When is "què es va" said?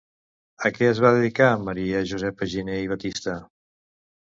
0.77-1.11